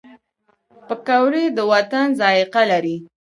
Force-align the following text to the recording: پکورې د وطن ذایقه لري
پکورې 0.87 1.43
د 1.57 1.59
وطن 1.71 2.07
ذایقه 2.19 2.61
لري 2.71 2.97